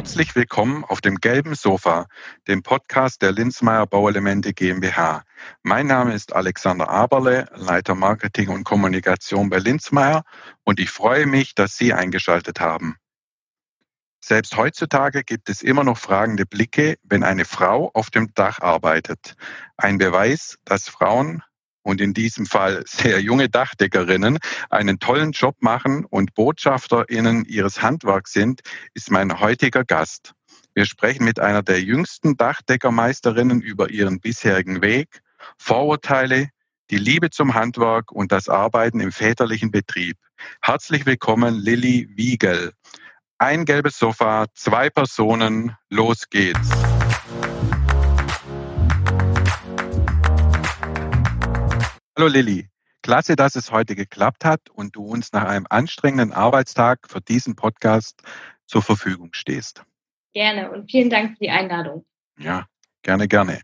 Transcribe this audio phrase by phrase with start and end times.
[0.00, 2.06] Herzlich willkommen auf dem gelben Sofa,
[2.48, 5.24] dem Podcast der Linzmeier Bauelemente GmbH.
[5.62, 10.22] Mein Name ist Alexander Aberle, Leiter Marketing und Kommunikation bei Linzmeier
[10.64, 12.96] und ich freue mich, dass Sie eingeschaltet haben.
[14.24, 19.34] Selbst heutzutage gibt es immer noch fragende Blicke, wenn eine Frau auf dem Dach arbeitet.
[19.76, 21.42] Ein Beweis, dass Frauen
[21.82, 24.38] und in diesem Fall sehr junge Dachdeckerinnen
[24.68, 28.60] einen tollen Job machen und Botschafterinnen ihres Handwerks sind,
[28.94, 30.32] ist mein heutiger Gast.
[30.74, 35.20] Wir sprechen mit einer der jüngsten Dachdeckermeisterinnen über ihren bisherigen Weg,
[35.58, 36.48] Vorurteile,
[36.90, 40.16] die Liebe zum Handwerk und das Arbeiten im väterlichen Betrieb.
[40.60, 42.72] Herzlich willkommen, Lilly Wiegel.
[43.38, 46.68] Ein gelbes Sofa, zwei Personen, los geht's.
[52.20, 52.68] Hallo Lilly,
[53.02, 57.56] klasse, dass es heute geklappt hat und du uns nach einem anstrengenden Arbeitstag für diesen
[57.56, 58.20] Podcast
[58.66, 59.84] zur Verfügung stehst.
[60.34, 62.04] Gerne und vielen Dank für die Einladung.
[62.38, 62.66] Ja,
[63.00, 63.62] gerne, gerne.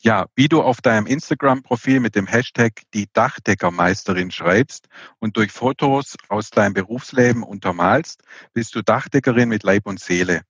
[0.00, 4.86] Ja, wie du auf deinem Instagram-Profil mit dem Hashtag die Dachdeckermeisterin schreibst
[5.18, 10.42] und durch Fotos aus deinem Berufsleben untermalst, bist du Dachdeckerin mit Leib und Seele.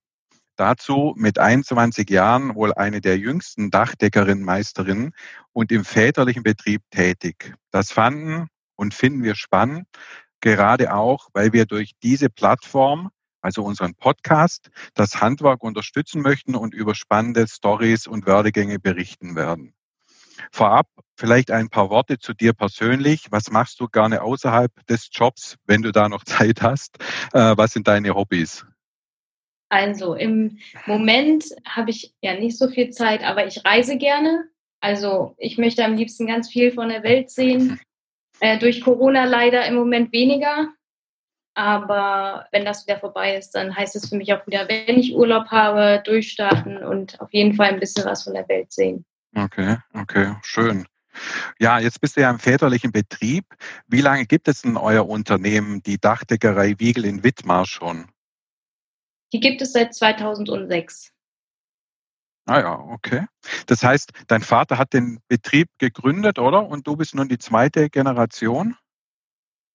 [0.59, 5.13] Dazu mit 21 Jahren wohl eine der jüngsten Dachdeckerin-Meisterinnen
[5.53, 7.55] und im väterlichen Betrieb tätig.
[7.71, 9.87] Das fanden und finden wir spannend,
[10.41, 16.75] gerade auch, weil wir durch diese Plattform, also unseren Podcast, das Handwerk unterstützen möchten und
[16.75, 19.75] über spannende Stories und Werdegänge berichten werden.
[20.51, 23.29] Vorab vielleicht ein paar Worte zu dir persönlich.
[23.31, 26.99] Was machst du gerne außerhalb des Jobs, wenn du da noch Zeit hast?
[27.33, 28.67] Äh, was sind deine Hobbys?
[29.69, 34.45] Also im Moment habe ich ja nicht so viel Zeit, aber ich reise gerne.
[34.81, 37.79] Also ich möchte am liebsten ganz viel von der Welt sehen.
[38.41, 40.69] Äh, durch Corona leider im Moment weniger.
[41.55, 45.17] Aber wenn das wieder vorbei ist, dann heißt es für mich auch wieder, wenn ich
[45.17, 49.05] Urlaub habe, durchstarten und auf jeden Fall ein bisschen was von der Welt sehen.
[49.35, 50.87] Okay, okay, schön.
[51.59, 53.45] Ja, jetzt bist du ja im väterlichen Betrieb.
[53.89, 58.07] Wie lange gibt es denn euer Unternehmen, die Dachdeckerei Wiegel in Wittmar schon?
[59.33, 61.13] Die gibt es seit 2006.
[62.47, 63.27] Ah ja, okay.
[63.67, 66.67] Das heißt, dein Vater hat den Betrieb gegründet, oder?
[66.67, 68.75] Und du bist nun die zweite Generation?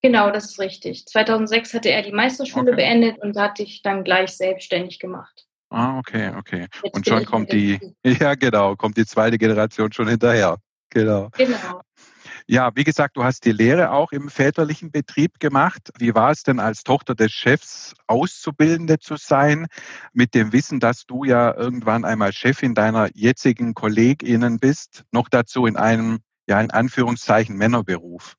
[0.02, 1.06] Genau, das ist richtig.
[1.06, 2.75] 2006 hatte er die Meisterschule okay.
[2.75, 5.47] beendet und hat sich dann gleich selbstständig gemacht.
[5.69, 6.68] Ah, okay, okay.
[6.84, 10.58] Jetzt und schon kommt die, ja genau, kommt die zweite Generation schon hinterher.
[10.90, 11.30] Genau.
[11.38, 11.81] Genau.
[12.48, 15.92] Ja, wie gesagt, du hast die Lehre auch im väterlichen Betrieb gemacht.
[15.98, 19.68] Wie war es denn als Tochter des Chefs Auszubildende zu sein,
[20.12, 25.66] mit dem Wissen, dass du ja irgendwann einmal Chefin deiner jetzigen KollegInnen bist, noch dazu
[25.66, 28.36] in einem, ja, in Anführungszeichen Männerberuf?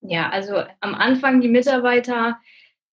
[0.00, 2.38] Ja, also am Anfang die Mitarbeiter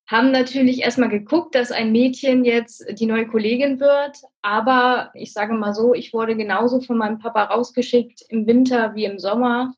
[0.07, 4.21] haben natürlich erstmal geguckt, dass ein Mädchen jetzt die neue Kollegin wird.
[4.41, 9.05] Aber ich sage mal so, ich wurde genauso von meinem Papa rausgeschickt im Winter wie
[9.05, 9.75] im Sommer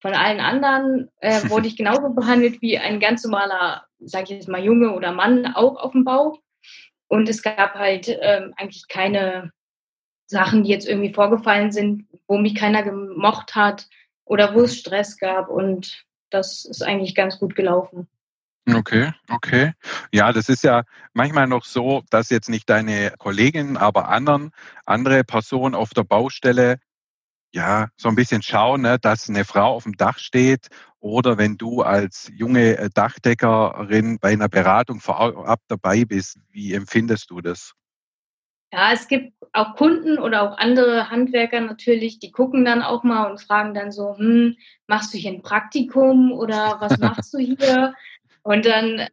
[0.00, 4.48] von allen anderen äh, wurde ich genauso behandelt wie ein ganz normaler, sage ich jetzt
[4.48, 6.38] mal, Junge oder Mann auch auf dem Bau.
[7.08, 9.52] Und es gab halt ähm, eigentlich keine
[10.26, 13.88] Sachen, die jetzt irgendwie vorgefallen sind, wo mich keiner gemocht hat
[14.24, 15.48] oder wo es Stress gab.
[15.48, 18.08] Und das ist eigentlich ganz gut gelaufen.
[18.74, 19.72] Okay, okay.
[20.12, 20.84] Ja, das ist ja
[21.14, 24.50] manchmal noch so, dass jetzt nicht deine Kolleginnen, aber anderen,
[24.84, 26.78] andere Personen auf der Baustelle
[27.52, 30.68] ja, so ein bisschen schauen, ne, dass eine Frau auf dem Dach steht
[31.00, 37.30] oder wenn du als junge äh, Dachdeckerin bei einer Beratung vorab dabei bist, wie empfindest
[37.30, 37.74] du das?
[38.72, 43.30] Ja, es gibt auch Kunden oder auch andere Handwerker natürlich, die gucken dann auch mal
[43.30, 47.94] und fragen dann so, hm, machst du hier ein Praktikum oder was machst du hier?
[48.42, 49.08] Und dann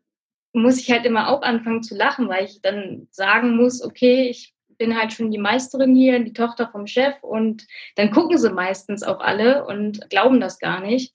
[0.51, 4.54] muss ich halt immer auch anfangen zu lachen, weil ich dann sagen muss, okay, ich
[4.77, 9.03] bin halt schon die Meisterin hier, die Tochter vom Chef und dann gucken sie meistens
[9.03, 11.13] auch alle und glauben das gar nicht.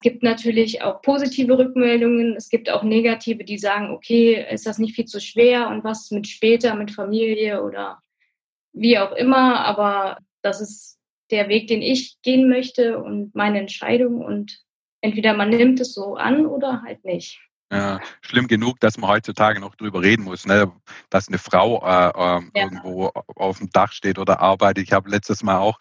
[0.00, 4.78] Es gibt natürlich auch positive Rückmeldungen, es gibt auch negative, die sagen, okay, ist das
[4.78, 7.98] nicht viel zu schwer und was mit später, mit Familie oder
[8.72, 10.98] wie auch immer, aber das ist
[11.30, 14.58] der Weg, den ich gehen möchte und meine Entscheidung und
[15.00, 17.40] entweder man nimmt es so an oder halt nicht.
[17.70, 20.72] Ja, schlimm genug, dass man heutzutage noch drüber reden muss, ne?
[21.10, 22.64] dass eine Frau äh, äh, ja.
[22.64, 24.84] irgendwo auf dem Dach steht oder arbeitet.
[24.84, 25.78] Ich habe letztes Mal auch,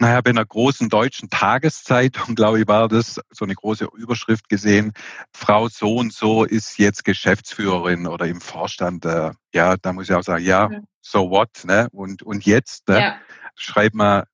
[0.00, 4.92] naja, bei einer großen deutschen Tageszeitung, glaube ich, war das so eine große Überschrift gesehen.
[5.32, 9.04] Frau so und so ist jetzt Geschäftsführerin oder im Vorstand.
[9.04, 10.86] Äh, ja, da muss ich auch sagen, ja, mhm.
[11.00, 11.88] so what, ne?
[11.92, 13.00] Und, und jetzt, ne?
[13.00, 13.16] Ja.
[13.54, 14.24] Schreibt man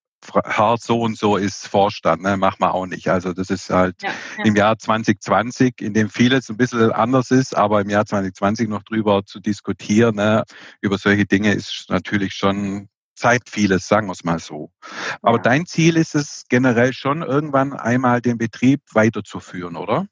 [0.45, 3.07] Herr so und so ist Vorstand, ne, machen wir auch nicht.
[3.09, 4.45] Also das ist halt ja, ja.
[4.45, 8.83] im Jahr 2020, in dem vieles ein bisschen anders ist, aber im Jahr 2020 noch
[8.83, 10.43] drüber zu diskutieren, ne,
[10.81, 14.71] über solche Dinge ist natürlich schon zeigt vieles, sagen wir es mal so.
[15.21, 15.43] Aber ja.
[15.43, 20.07] dein Ziel ist es generell schon, irgendwann einmal den Betrieb weiterzuführen, oder?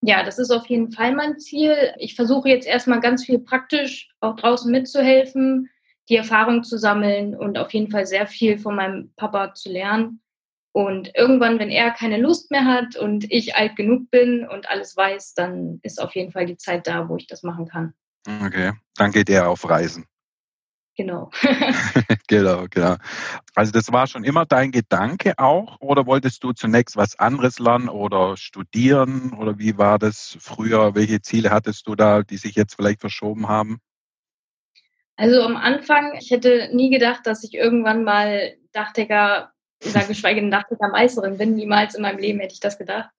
[0.00, 1.74] Ja, das ist auf jeden Fall mein Ziel.
[1.98, 5.68] Ich versuche jetzt erstmal ganz viel praktisch auch draußen mitzuhelfen,
[6.08, 10.20] die Erfahrung zu sammeln und auf jeden Fall sehr viel von meinem Papa zu lernen.
[10.72, 14.96] Und irgendwann, wenn er keine Lust mehr hat und ich alt genug bin und alles
[14.96, 17.94] weiß, dann ist auf jeden Fall die Zeit da, wo ich das machen kann.
[18.44, 20.04] Okay, dann geht er auf Reisen.
[20.98, 21.30] Genau.
[22.26, 22.96] genau, genau.
[23.54, 27.88] Also das war schon immer dein Gedanke auch oder wolltest du zunächst was anderes lernen
[27.88, 30.96] oder studieren oder wie war das früher?
[30.96, 33.78] Welche Ziele hattest du da, die sich jetzt vielleicht verschoben haben?
[35.18, 39.50] Also am Anfang, ich hätte nie gedacht, dass ich irgendwann mal Dachdecker
[39.84, 41.56] oder geschweige denn Dachdeckermeisterin bin.
[41.56, 43.10] Niemals in meinem Leben hätte ich das gedacht.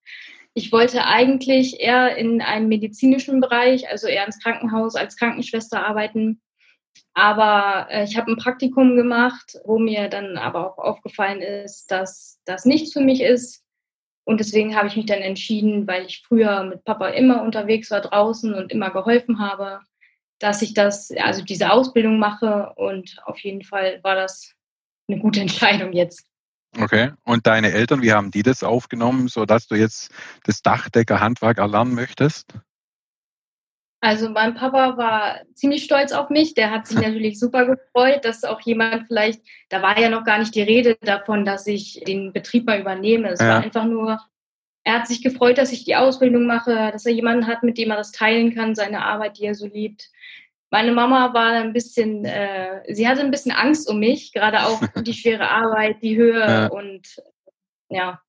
[0.54, 6.40] Ich wollte eigentlich eher in einem medizinischen Bereich, also eher ins Krankenhaus als Krankenschwester arbeiten.
[7.12, 12.40] Aber äh, ich habe ein Praktikum gemacht, wo mir dann aber auch aufgefallen ist, dass
[12.46, 13.62] das nichts für mich ist.
[14.24, 18.00] Und deswegen habe ich mich dann entschieden, weil ich früher mit Papa immer unterwegs war
[18.00, 19.80] draußen und immer geholfen habe,
[20.40, 22.72] dass ich das, also diese Ausbildung mache.
[22.76, 24.54] Und auf jeden Fall war das
[25.08, 26.26] eine gute Entscheidung jetzt.
[26.78, 27.12] Okay.
[27.24, 30.12] Und deine Eltern, wie haben die das aufgenommen, sodass du jetzt
[30.44, 32.54] das Dachdeckerhandwerk erlernen möchtest?
[34.02, 36.54] Also mein Papa war ziemlich stolz auf mich.
[36.54, 40.38] Der hat sich natürlich super gefreut, dass auch jemand vielleicht, da war ja noch gar
[40.38, 43.28] nicht die Rede davon, dass ich den Betrieb mal übernehme.
[43.28, 43.48] Es ja.
[43.48, 44.18] war einfach nur,
[44.84, 47.90] er hat sich gefreut, dass ich die Ausbildung mache, dass er jemanden hat, mit dem
[47.90, 50.10] er das teilen kann, seine Arbeit, die er so liebt.
[50.70, 54.80] Meine Mama war ein bisschen, äh, sie hatte ein bisschen Angst um mich, gerade auch
[55.04, 56.66] die schwere Arbeit, die Höhe ja.
[56.68, 57.22] und
[57.88, 58.20] ja,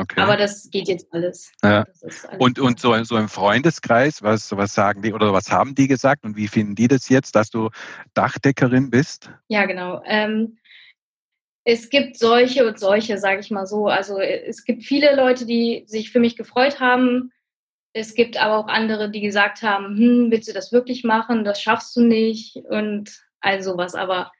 [0.00, 0.20] Okay.
[0.20, 1.52] Aber das geht jetzt alles.
[1.62, 1.84] Ja.
[1.84, 5.88] alles und und so, so im Freundeskreis, was, was sagen die oder was haben die
[5.88, 7.68] gesagt und wie finden die das jetzt, dass du
[8.14, 9.30] Dachdeckerin bist?
[9.48, 10.00] Ja, genau.
[10.06, 10.56] Ähm,
[11.64, 13.88] es gibt solche und solche, sage ich mal so.
[13.88, 17.30] Also es gibt viele Leute, die sich für mich gefreut haben.
[17.92, 21.44] Es gibt aber auch andere, die gesagt haben, hm, willst du das wirklich machen?
[21.44, 23.10] Das schaffst du nicht und
[23.40, 23.94] all sowas.
[23.94, 24.30] Aber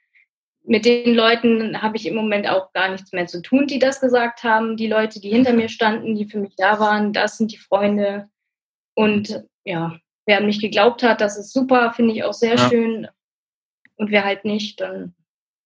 [0.63, 4.01] mit den Leuten habe ich im Moment auch gar nichts mehr zu tun, die das
[4.01, 4.77] gesagt haben.
[4.77, 8.29] Die Leute, die hinter mir standen, die für mich da waren, das sind die Freunde.
[8.95, 12.69] Und ja, wer an mich geglaubt hat, das ist super, finde ich auch sehr ja.
[12.69, 13.09] schön.
[13.97, 15.15] Und wer halt nicht, dann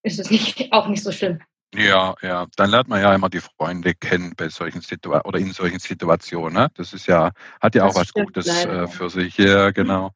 [0.03, 1.41] ist es nicht, auch nicht so schlimm.
[1.77, 5.53] Ja, ja, dann lernt man ja immer die Freunde kennen bei solchen Situationen oder in
[5.53, 6.55] solchen Situationen.
[6.55, 6.69] Ne?
[6.75, 9.37] Das ist ja, hat ja das auch was Gutes äh, für sich.
[9.39, 10.13] Ja, genau.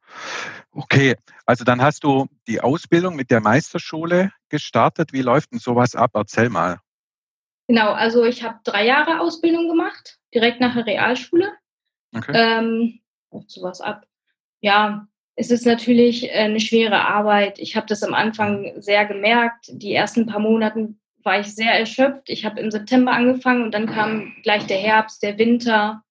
[0.71, 1.15] Okay,
[1.45, 5.11] also dann hast du die Ausbildung mit der Meisterschule gestartet.
[5.11, 6.11] Wie läuft denn sowas ab?
[6.13, 6.79] Erzähl mal.
[7.67, 11.51] Genau, also ich habe drei Jahre Ausbildung gemacht, direkt nach der Realschule.
[12.15, 12.31] Okay.
[12.33, 12.99] Ähm,
[13.47, 14.05] sowas ab.
[14.61, 17.59] Ja, es ist natürlich äh, eine schwere Arbeit.
[17.59, 19.67] Ich habe das am Anfang sehr gemerkt.
[19.69, 22.29] Die ersten paar Monate war ich sehr erschöpft.
[22.29, 26.03] Ich habe im September angefangen und dann kam gleich der Herbst, der Winter.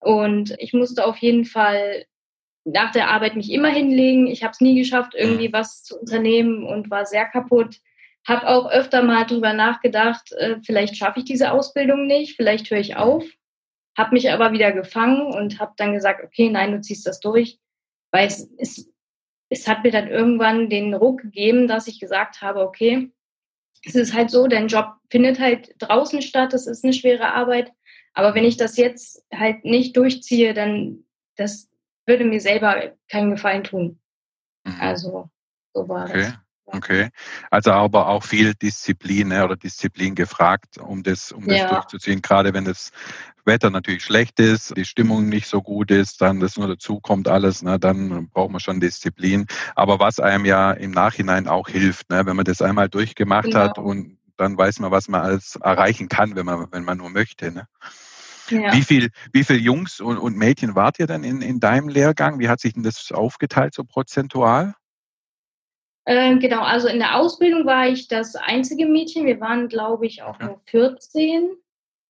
[0.00, 2.04] Und ich musste auf jeden Fall
[2.64, 4.26] nach der Arbeit mich immer hinlegen.
[4.26, 7.76] Ich habe es nie geschafft, irgendwie was zu unternehmen und war sehr kaputt.
[8.26, 12.78] Habe auch öfter mal darüber nachgedacht, äh, vielleicht schaffe ich diese Ausbildung nicht, vielleicht höre
[12.78, 13.24] ich auf.
[13.96, 17.58] Habe mich aber wieder gefangen und habe dann gesagt, okay, nein, du ziehst das durch.
[18.12, 18.90] Weil es, es,
[19.48, 23.10] es hat mir dann irgendwann den Ruck gegeben, dass ich gesagt habe, okay,
[23.84, 27.72] es ist halt so, dein Job findet halt draußen statt, das ist eine schwere Arbeit.
[28.14, 31.04] Aber wenn ich das jetzt halt nicht durchziehe, dann
[31.36, 31.68] das
[32.06, 34.00] würde mir selber keinen Gefallen tun.
[34.64, 34.80] Mhm.
[34.80, 35.30] Also
[35.72, 36.22] so war okay.
[36.22, 36.34] das.
[36.70, 37.08] Okay,
[37.50, 41.68] also aber auch viel Disziplin ne, oder Disziplin gefragt, um das, um das ja.
[41.70, 42.20] durchzuziehen.
[42.20, 42.90] Gerade wenn das
[43.46, 47.26] Wetter natürlich schlecht ist, die Stimmung nicht so gut ist, dann das nur dazu kommt
[47.26, 49.46] alles, ne, dann braucht man schon Disziplin.
[49.76, 53.60] Aber was einem ja im Nachhinein auch hilft, ne, wenn man das einmal durchgemacht genau.
[53.60, 57.10] hat und dann weiß man, was man alles erreichen kann, wenn man, wenn man nur
[57.10, 57.50] möchte.
[57.50, 57.66] Ne?
[58.50, 58.72] Ja.
[58.72, 62.38] Wie viel, wie viel Jungs und, und Mädchen wart ihr denn in, in deinem Lehrgang?
[62.38, 64.74] Wie hat sich denn das aufgeteilt so prozentual?
[66.10, 69.26] Ähm, genau, also in der Ausbildung war ich das einzige Mädchen.
[69.26, 70.46] Wir waren, glaube ich, auch okay.
[70.46, 71.50] nur 14.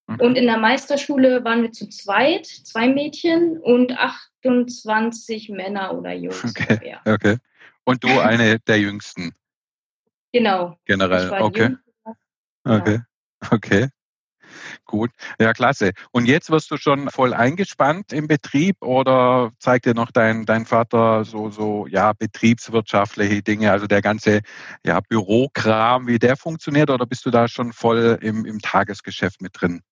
[0.07, 0.25] Okay.
[0.25, 6.45] Und in der Meisterschule waren wir zu zweit, zwei Mädchen und 28 Männer oder Jungs.
[6.45, 6.97] Okay.
[7.05, 7.39] okay.
[7.83, 9.35] Und du eine der jüngsten?
[10.33, 10.79] Genau.
[10.85, 11.77] Generell, okay.
[12.63, 13.01] Okay,
[13.51, 13.89] okay.
[14.85, 15.93] Gut, ja, klasse.
[16.13, 20.67] Und jetzt wirst du schon voll eingespannt im Betrieb oder zeigt dir noch dein, dein
[20.67, 24.41] Vater so, so, ja, betriebswirtschaftliche Dinge, also der ganze,
[24.85, 29.61] ja, Bürokram, wie der funktioniert oder bist du da schon voll im, im Tagesgeschäft mit
[29.61, 29.83] drin?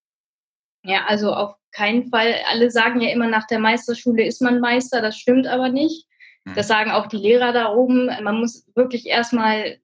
[0.82, 2.34] Ja, also auf keinen Fall.
[2.50, 6.06] Alle sagen ja immer, nach der Meisterschule ist man Meister, das stimmt aber nicht.
[6.54, 8.06] Das sagen auch die Lehrer da oben.
[8.22, 9.78] Man muss wirklich erstmal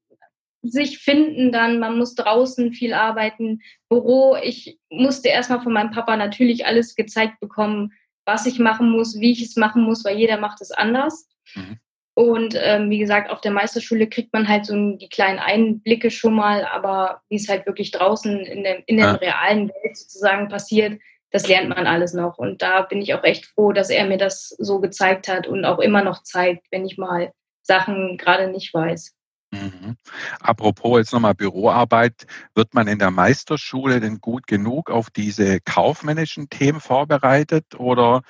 [0.62, 4.36] sich finden dann, man muss draußen viel arbeiten, Büro.
[4.42, 7.92] Ich musste erstmal von meinem Papa natürlich alles gezeigt bekommen,
[8.24, 11.28] was ich machen muss, wie ich es machen muss, weil jeder macht es anders.
[11.54, 11.78] Mhm.
[12.14, 16.34] Und ähm, wie gesagt, auf der Meisterschule kriegt man halt so die kleinen Einblicke schon
[16.34, 19.12] mal, aber wie es halt wirklich draußen in, der, in der ja.
[19.14, 21.00] realen Welt sozusagen passiert,
[21.30, 22.36] das lernt man alles noch.
[22.36, 25.64] Und da bin ich auch echt froh, dass er mir das so gezeigt hat und
[25.64, 29.14] auch immer noch zeigt, wenn ich mal Sachen gerade nicht weiß.
[29.52, 29.96] Mhm.
[30.40, 36.48] Apropos jetzt nochmal Büroarbeit, wird man in der Meisterschule denn gut genug auf diese kaufmännischen
[36.48, 38.22] Themen vorbereitet oder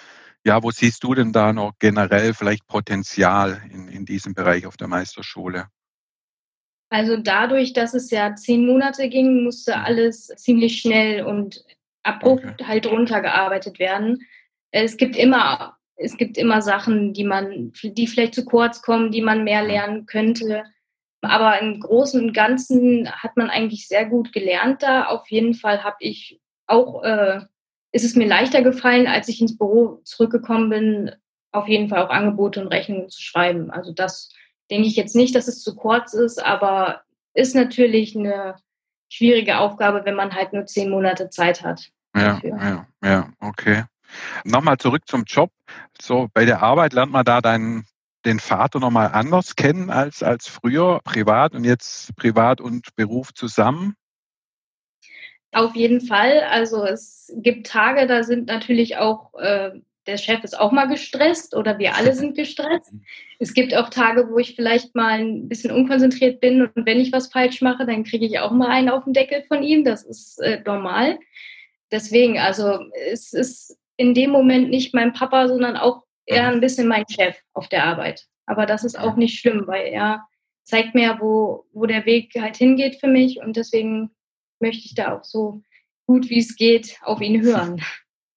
[0.45, 4.77] ja, wo siehst du denn da noch generell vielleicht Potenzial in, in diesem Bereich auf
[4.77, 5.69] der Meisterschule?
[6.91, 9.85] Also dadurch, dass es ja zehn Monate ging, musste mhm.
[9.85, 11.65] alles ziemlich schnell und
[12.03, 12.65] abrupt okay.
[12.65, 14.27] halt runtergearbeitet werden.
[14.73, 19.23] Es gibt immer, es gibt immer Sachen, die man, die vielleicht zu kurz kommen, die
[19.23, 19.69] man mehr mhm.
[19.69, 20.65] lernen könnte.
[21.23, 25.07] Aber im Großen und Ganzen hat man eigentlich sehr gut gelernt da.
[25.07, 27.41] Auf jeden Fall habe ich auch, äh,
[27.93, 31.13] ist es mir leichter gefallen, als ich ins Büro zurückgekommen bin,
[31.53, 33.71] auf jeden Fall auch Angebote und Rechnungen zu schreiben.
[33.71, 34.31] Also das
[34.71, 37.03] denke ich jetzt nicht, dass es zu kurz ist, aber
[37.35, 38.57] ist natürlich eine
[39.09, 41.91] schwierige Aufgabe, wenn man halt nur zehn Monate Zeit hat.
[42.17, 43.85] Ja, ja, ja, okay.
[44.45, 45.51] Nochmal zurück zum Job.
[46.01, 47.87] So, bei der Arbeit lernt man da deinen
[48.25, 53.95] den Vater nochmal anders kennen als, als früher, privat und jetzt privat und Beruf zusammen?
[55.53, 56.41] Auf jeden Fall.
[56.51, 59.73] Also es gibt Tage, da sind natürlich auch, äh,
[60.07, 62.93] der Chef ist auch mal gestresst oder wir alle sind gestresst.
[63.39, 67.11] Es gibt auch Tage, wo ich vielleicht mal ein bisschen unkonzentriert bin und wenn ich
[67.11, 69.85] was falsch mache, dann kriege ich auch mal einen auf den Deckel von ihm.
[69.85, 71.19] Das ist äh, normal.
[71.91, 72.79] Deswegen, also
[73.11, 77.37] es ist in dem Moment nicht mein Papa, sondern auch eher ein bisschen mein Chef
[77.53, 78.27] auf der Arbeit.
[78.47, 80.27] Aber das ist auch nicht schlimm, weil er
[80.65, 84.11] zeigt mir, wo, wo der Weg halt hingeht für mich und deswegen
[84.61, 85.63] möchte ich da auch so
[86.07, 87.83] gut wie es geht auf ihn hören.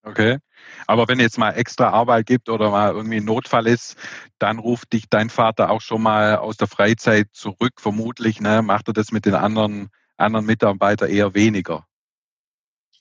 [0.07, 0.37] Okay.
[0.85, 3.97] Aber wenn jetzt mal extra Arbeit gibt oder mal irgendwie ein Notfall ist,
[4.37, 8.39] dann ruft dich dein Vater auch schon mal aus der Freizeit zurück, vermutlich.
[8.39, 8.61] Ne?
[8.61, 11.87] Macht er das mit den anderen, anderen Mitarbeitern eher weniger?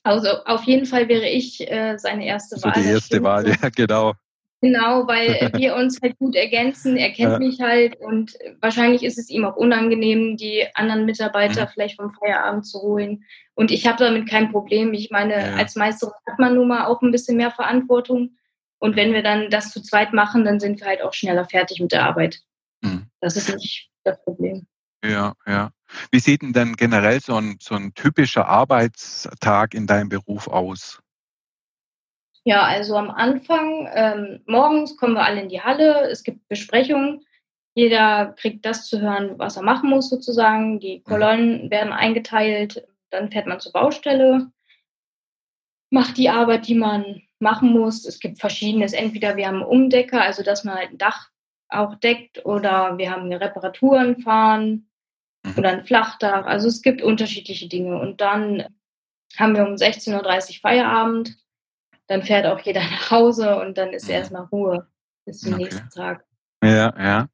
[0.01, 2.73] Also auf jeden Fall wäre ich äh, seine erste Wahl.
[2.73, 4.13] So die erste Wahl, ja, genau.
[4.65, 6.97] Genau, weil wir uns halt gut ergänzen.
[6.97, 7.39] Er kennt ja.
[7.39, 11.69] mich halt und wahrscheinlich ist es ihm auch unangenehm, die anderen Mitarbeiter mhm.
[11.71, 13.23] vielleicht vom Feierabend zu holen.
[13.53, 14.93] Und ich habe damit kein Problem.
[14.93, 15.55] Ich meine, ja.
[15.55, 18.37] als Meisterin hat man nun mal auch ein bisschen mehr Verantwortung.
[18.79, 21.79] Und wenn wir dann das zu zweit machen, dann sind wir halt auch schneller fertig
[21.79, 22.39] mit der Arbeit.
[22.81, 23.05] Mhm.
[23.21, 24.65] Das ist nicht das Problem.
[25.03, 25.69] Ja, ja.
[26.11, 31.03] Wie sieht denn denn generell so ein, so ein typischer Arbeitstag in deinem Beruf aus?
[32.47, 37.25] Ja, also am Anfang, ähm, morgens kommen wir alle in die Halle, es gibt Besprechungen,
[37.73, 41.03] jeder kriegt das zu hören, was er machen muss sozusagen, die mhm.
[41.03, 44.51] Kolonnen werden eingeteilt, dann fährt man zur Baustelle,
[45.89, 48.05] macht die Arbeit, die man machen muss.
[48.05, 51.29] Es gibt verschiedenes, entweder wir haben Umdecker, also dass man halt ein Dach
[51.69, 54.87] auch deckt, oder wir haben Reparaturen fahren
[55.43, 55.53] mhm.
[55.57, 56.45] oder ein Flachdach.
[56.45, 57.99] Also es gibt unterschiedliche Dinge.
[57.99, 58.65] Und dann
[59.35, 61.35] haben wir um 16.30 Uhr Feierabend
[62.07, 64.11] dann fährt auch jeder nach Hause und dann ist mhm.
[64.11, 64.87] erstmal Ruhe
[65.25, 65.63] bis zum okay.
[65.63, 66.23] nächsten Tag.
[66.63, 67.27] Ja, ja.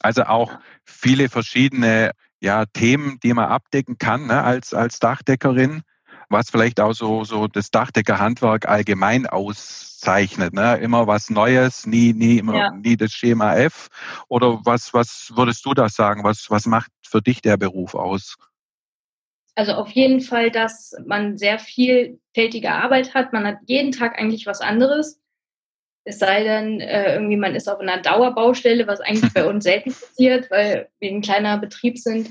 [0.00, 0.52] Also auch
[0.84, 5.82] viele verschiedene ja, Themen, die man abdecken kann ne, als, als Dachdeckerin,
[6.28, 10.52] was vielleicht auch so, so das Dachdeckerhandwerk allgemein auszeichnet.
[10.52, 10.76] Ne?
[10.76, 12.70] Immer was Neues, nie, nie, immer, ja.
[12.70, 13.88] nie das Schema F.
[14.28, 16.22] Oder was, was würdest du da sagen?
[16.22, 18.36] Was, was macht für dich der Beruf aus?
[19.58, 23.32] Also auf jeden Fall, dass man sehr vielfältige Arbeit hat.
[23.32, 25.20] Man hat jeden Tag eigentlich was anderes.
[26.04, 29.90] Es sei denn, äh, irgendwie man ist auf einer Dauerbaustelle, was eigentlich bei uns selten
[29.90, 32.30] passiert, weil wir ein kleiner Betrieb sind.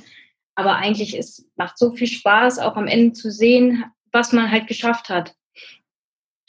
[0.56, 4.68] Aber eigentlich ist, macht so viel Spaß, auch am Ende zu sehen, was man halt
[4.68, 5.36] geschafft hat.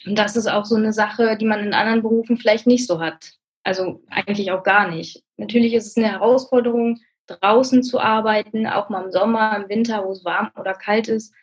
[0.05, 3.01] Und das ist auch so eine Sache, die man in anderen Berufen vielleicht nicht so
[3.01, 3.33] hat.
[3.65, 5.25] Also eigentlich auch gar nicht.
[5.35, 10.11] Natürlich ist es eine Herausforderung, draußen zu arbeiten, auch mal im Sommer, im Winter, wo
[10.11, 11.33] es warm oder kalt ist.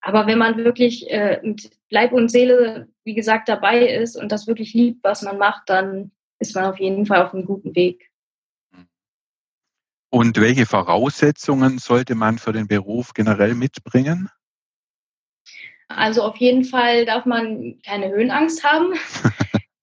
[0.00, 4.46] Aber wenn man wirklich äh, mit Leib und Seele, wie gesagt, dabei ist und das
[4.46, 8.10] wirklich liebt, was man macht, dann ist man auf jeden Fall auf einem guten Weg.
[10.10, 14.28] Und welche Voraussetzungen sollte man für den Beruf generell mitbringen?
[15.88, 18.94] Also auf jeden Fall darf man keine Höhenangst haben.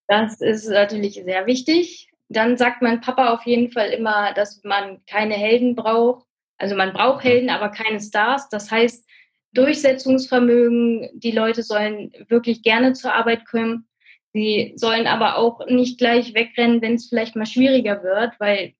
[0.09, 2.09] Das ist natürlich sehr wichtig.
[2.29, 6.25] Dann sagt mein Papa auf jeden Fall immer, dass man keine Helden braucht.
[6.57, 8.49] Also man braucht Helden, aber keine Stars.
[8.49, 9.07] Das heißt,
[9.53, 13.87] Durchsetzungsvermögen, die Leute sollen wirklich gerne zur Arbeit kommen.
[14.33, 18.73] Sie sollen aber auch nicht gleich wegrennen, wenn es vielleicht mal schwieriger wird, weil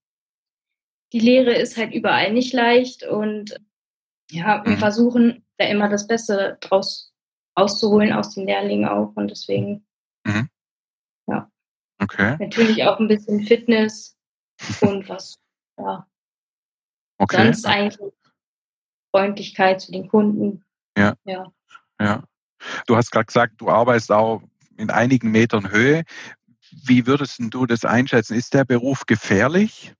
[1.13, 3.59] die Lehre ist halt überall nicht leicht und
[4.29, 4.77] ja, wir mhm.
[4.77, 7.13] versuchen da immer das Beste draus
[7.57, 9.85] rauszuholen aus den Lehrlingen auch und deswegen,
[10.25, 10.49] mhm.
[12.07, 12.37] Okay.
[12.39, 14.17] Natürlich auch ein bisschen Fitness
[14.81, 15.37] und was,
[15.77, 16.07] ja.
[17.17, 17.43] Okay.
[17.43, 18.13] Sonst eigentlich
[19.11, 20.63] Freundlichkeit zu den Kunden.
[20.97, 21.15] Ja.
[21.25, 21.51] Ja.
[21.99, 22.23] ja.
[22.85, 24.41] Du hast gerade gesagt, du arbeitest auch
[24.77, 26.03] in einigen Metern Höhe.
[26.85, 28.35] Wie würdest du das einschätzen?
[28.35, 29.93] Ist der Beruf gefährlich?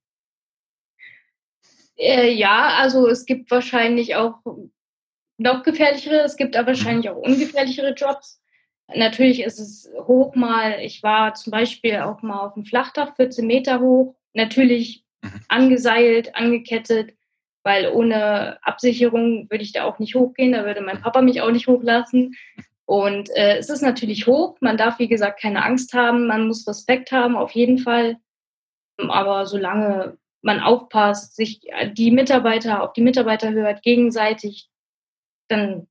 [1.96, 4.38] Äh, ja, also es gibt wahrscheinlich auch
[5.36, 6.76] noch gefährlichere, es gibt aber mhm.
[6.76, 8.40] wahrscheinlich auch ungefährlichere Jobs.
[8.94, 13.46] Natürlich ist es hoch mal, ich war zum Beispiel auch mal auf dem Flachdach, 14
[13.46, 15.40] Meter hoch, natürlich mhm.
[15.48, 17.14] angeseilt, angekettet,
[17.64, 21.50] weil ohne Absicherung würde ich da auch nicht hochgehen, da würde mein Papa mich auch
[21.50, 22.34] nicht hochlassen.
[22.86, 26.66] Und äh, es ist natürlich hoch, man darf wie gesagt keine Angst haben, man muss
[26.66, 28.16] Respekt haben, auf jeden Fall.
[28.96, 31.60] Aber solange man aufpasst, sich
[31.92, 34.70] die Mitarbeiter auf die Mitarbeiter hört, gegenseitig,
[35.48, 35.88] dann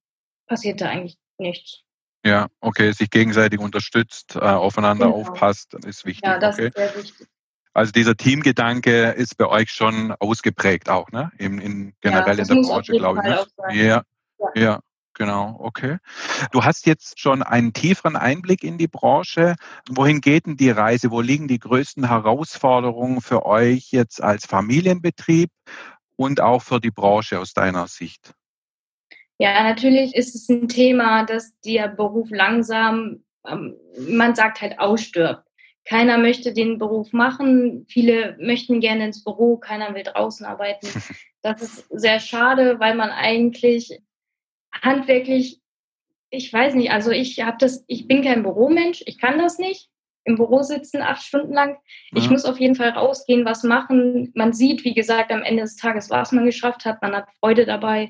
[0.48, 1.84] passiert da eigentlich nichts.
[2.28, 5.18] Ja, okay, sich gegenseitig unterstützt, äh, aufeinander genau.
[5.18, 6.28] aufpasst, ist wichtig.
[6.28, 6.68] Ja, das okay.
[6.68, 7.28] ist sehr wichtig.
[7.74, 11.32] Also dieser Teamgedanke ist bei euch schon ausgeprägt auch, ne?
[11.38, 13.30] In, in generell ja, in der Branche, glaube ich.
[13.30, 13.46] Ne?
[13.76, 14.04] Ja,
[14.40, 14.80] ja, ja,
[15.14, 15.98] genau, okay.
[16.52, 19.56] Du hast jetzt schon einen tieferen Einblick in die Branche.
[19.90, 21.12] Wohin geht denn die Reise?
[21.12, 25.52] Wo liegen die größten Herausforderungen für euch jetzt als Familienbetrieb
[26.16, 28.34] und auch für die Branche aus deiner Sicht?
[29.40, 33.76] Ja, natürlich ist es ein Thema, dass der Beruf langsam, ähm,
[34.08, 35.44] man sagt halt, ausstirbt.
[35.86, 37.86] Keiner möchte den Beruf machen.
[37.88, 40.88] Viele möchten gerne ins Büro, keiner will draußen arbeiten.
[41.44, 44.02] Das ist sehr schade, weil man eigentlich
[44.74, 45.62] handwerklich,
[46.30, 49.88] ich weiß nicht, also ich habe das, ich bin kein Büromensch, ich kann das nicht.
[50.26, 51.78] Im Büro sitzen acht Stunden lang.
[52.12, 52.32] Ich ja.
[52.32, 54.34] muss auf jeden Fall rausgehen, was machen.
[54.36, 57.02] Man sieht, wie gesagt, am Ende des Tages, was man geschafft hat.
[57.02, 58.10] Man hat Freude dabei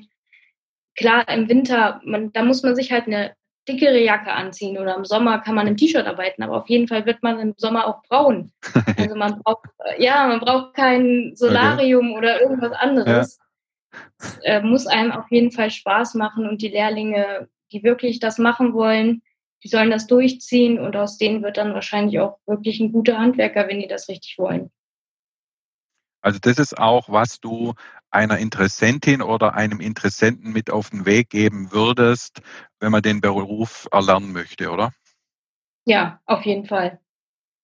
[0.98, 3.34] klar, im Winter, man, da muss man sich halt eine
[3.68, 7.06] dickere Jacke anziehen oder im Sommer kann man im T-Shirt arbeiten, aber auf jeden Fall
[7.06, 8.52] wird man im Sommer auch braun.
[8.98, 12.18] Also man braucht, ja, man braucht kein Solarium okay.
[12.18, 13.38] oder irgendwas anderes.
[13.38, 13.98] Ja.
[14.18, 18.38] Es äh, muss einem auf jeden Fall Spaß machen und die Lehrlinge, die wirklich das
[18.38, 19.22] machen wollen,
[19.62, 23.68] die sollen das durchziehen und aus denen wird dann wahrscheinlich auch wirklich ein guter Handwerker,
[23.68, 24.70] wenn die das richtig wollen.
[26.20, 27.74] Also das ist auch, was du
[28.10, 32.40] einer Interessentin oder einem Interessenten mit auf den Weg geben würdest,
[32.80, 34.92] wenn man den Beruf erlernen möchte, oder?
[35.84, 37.00] Ja, auf jeden Fall.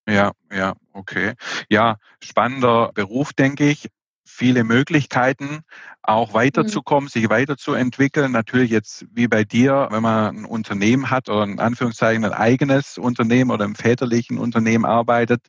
[0.06, 1.34] Ja, ja, okay.
[1.68, 3.88] Ja, spannender Beruf, denke ich
[4.26, 5.60] viele Möglichkeiten,
[6.02, 7.08] auch weiterzukommen, mhm.
[7.08, 8.32] sich weiterzuentwickeln.
[8.32, 12.98] Natürlich jetzt wie bei dir, wenn man ein Unternehmen hat oder in Anführungszeichen ein eigenes
[12.98, 15.42] Unternehmen oder im väterlichen Unternehmen arbeitet,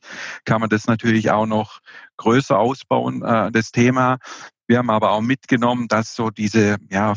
[0.44, 1.80] kann man das natürlich auch noch
[2.16, 4.18] größer ausbauen, äh, das Thema.
[4.66, 7.14] Wir haben aber auch mitgenommen, dass so diese ja,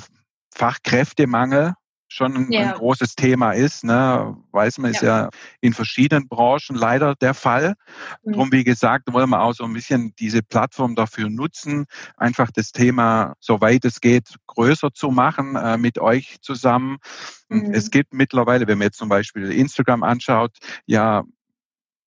[0.54, 1.74] Fachkräftemangel
[2.12, 2.62] schon ein, ja.
[2.62, 3.84] ein großes Thema ist.
[3.84, 4.36] Ne?
[4.52, 5.24] Weiß man, ist ja.
[5.24, 5.30] ja
[5.62, 7.76] in verschiedenen Branchen leider der Fall.
[8.24, 8.32] Mhm.
[8.32, 11.86] Darum, wie gesagt, wollen wir auch so ein bisschen diese Plattform dafür nutzen,
[12.18, 16.98] einfach das Thema, soweit es geht, größer zu machen äh, mit euch zusammen.
[17.48, 17.74] Mhm.
[17.74, 21.24] Es gibt mittlerweile, wenn man jetzt zum Beispiel Instagram anschaut, ja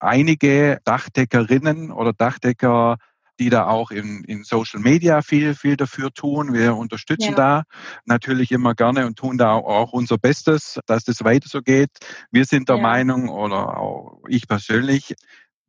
[0.01, 2.97] einige Dachdeckerinnen oder Dachdecker
[3.43, 6.53] die da auch in, in Social Media viel, viel dafür tun.
[6.53, 7.35] Wir unterstützen ja.
[7.35, 7.63] da
[8.05, 11.91] natürlich immer gerne und tun da auch unser Bestes, dass das weiter so geht.
[12.31, 12.83] Wir sind der ja.
[12.83, 15.17] Meinung, oder auch ich persönlich,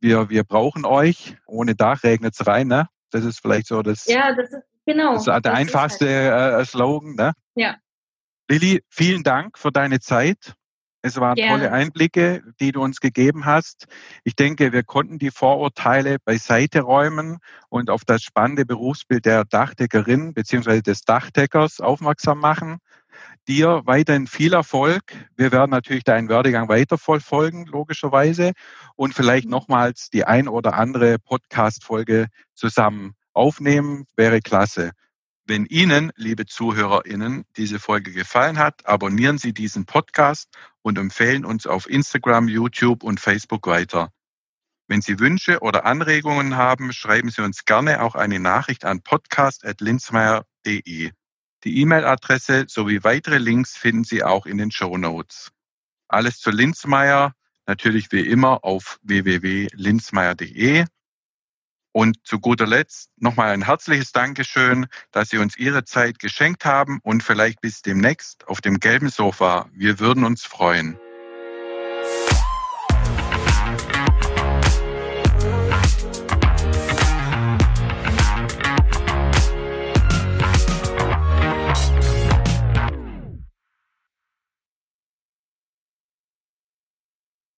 [0.00, 1.36] wir, wir brauchen euch.
[1.46, 2.68] Ohne Dach regnet es rein.
[2.68, 2.86] Ne?
[3.10, 5.14] Das ist vielleicht so das, ja, das ist, genau.
[5.14, 6.60] das, der das einfachste halt.
[6.60, 7.16] Äh, Slogan.
[7.16, 7.32] Ne?
[7.56, 7.76] Ja.
[8.48, 10.54] Lilly, vielen Dank für deine Zeit.
[11.06, 11.58] Es waren Gerne.
[11.58, 13.88] tolle Einblicke, die du uns gegeben hast.
[14.24, 20.32] Ich denke, wir konnten die Vorurteile beiseite räumen und auf das spannende Berufsbild der Dachdeckerin
[20.32, 20.80] bzw.
[20.80, 22.78] des Dachdeckers aufmerksam machen.
[23.46, 25.02] Dir weiterhin viel Erfolg.
[25.36, 28.52] Wir werden natürlich deinen Werdegang weiter verfolgen, logischerweise,
[28.96, 34.06] und vielleicht nochmals die ein oder andere Podcast-Folge zusammen aufnehmen.
[34.16, 34.92] Wäre klasse.
[35.46, 40.48] Wenn Ihnen, liebe ZuhörerInnen, diese Folge gefallen hat, abonnieren Sie diesen Podcast
[40.80, 44.10] und empfehlen uns auf Instagram, YouTube und Facebook weiter.
[44.88, 51.10] Wenn Sie Wünsche oder Anregungen haben, schreiben Sie uns gerne auch eine Nachricht an podcast.linzmeier.de.
[51.64, 55.52] Die E-Mail-Adresse sowie weitere Links finden Sie auch in den Show Notes.
[56.08, 57.34] Alles zu Linzmeier
[57.66, 60.86] natürlich wie immer auf www.linzmeier.de.
[61.96, 66.98] Und zu guter Letzt nochmal ein herzliches Dankeschön, dass Sie uns Ihre Zeit geschenkt haben
[67.04, 69.68] und vielleicht bis demnächst auf dem gelben Sofa.
[69.72, 70.98] Wir würden uns freuen.